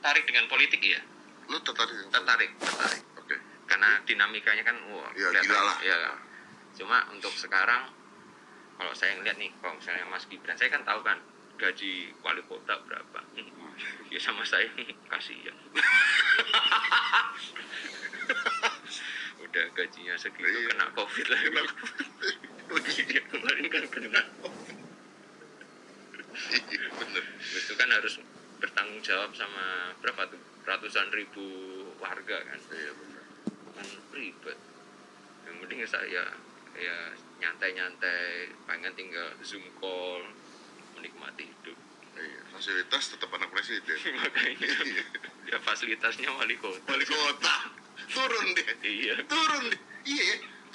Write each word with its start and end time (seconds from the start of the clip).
tertarik 0.00 0.24
dengan 0.24 0.48
politik 0.48 0.80
ya 0.80 0.96
Lu 1.46 1.60
tertarik? 1.60 2.08
tertarik 2.08 2.50
tertarik? 2.56 3.02
Oke. 3.14 3.36
karena 3.68 4.00
dinamikanya 4.02 4.64
kan 4.64 4.80
wah 4.88 5.12
Ya, 5.12 5.28
kelihatan. 5.28 5.44
gila 5.44 5.60
lah. 5.62 5.76
ya 5.80 5.96
cuma 6.72 7.04
untuk 7.12 7.28
sekarang 7.30 7.84
kalau 8.74 8.96
saya 8.96 9.12
ngeliat 9.14 9.36
nih 9.36 9.52
kalau 9.60 9.76
misalnya 9.76 10.08
Mas 10.08 10.24
Gibran 10.24 10.56
saya 10.56 10.72
kan 10.72 10.80
tahu 10.82 11.04
kan 11.04 11.20
gaji 11.54 12.16
wali 12.18 12.40
kota 12.42 12.80
berapa 12.80 13.20
ya 14.12 14.18
sama 14.18 14.40
saya 14.42 14.64
kasihan 15.12 15.52
udah 19.42 19.64
gajinya 19.70 20.16
segitu 20.16 20.48
Iya. 20.48 20.72
kena 20.72 20.86
covid 20.94 21.26
lagi 21.28 21.44
Kena 21.44 21.60
Iya, 22.70 23.20
kemarin 23.28 23.66
kan 23.66 23.84
kena 23.90 24.22
Iya, 26.48 26.88
bener. 26.88 27.24
itu 27.52 27.72
kan 27.74 27.88
harus 27.90 28.16
bertanggung 28.60 29.00
jawab 29.00 29.32
sama 29.32 29.96
berapa 30.04 30.28
tuh? 30.28 30.40
Ratusan 30.68 31.08
ribu 31.10 31.42
warga 31.98 32.38
kan? 32.44 32.60
Iya, 32.70 32.92
kan 33.74 33.86
ribet. 34.12 34.58
Yang 35.48 35.56
penting 35.64 35.78
saya 35.88 36.24
ya 36.76 36.96
nyantai-nyantai 37.40 38.52
pengen 38.68 38.92
tinggal 38.94 39.32
zoom 39.42 39.64
call 39.80 40.22
menikmati 40.94 41.48
hidup. 41.48 41.78
Iya, 42.20 42.40
fasilitas 42.52 43.16
tetap 43.16 43.32
anak 43.32 43.48
presiden. 43.50 43.96
makanya 44.20 44.68
Iya. 44.84 45.04
ya 45.48 45.56
fasilitasnya 45.64 46.28
wali 46.36 46.54
kota. 46.60 46.84
Wali 46.84 47.06
kota. 47.08 47.56
Turun 48.12 48.46
deh, 48.52 48.68
iya. 48.84 49.16
Turun 49.24 49.72
deh. 49.72 49.80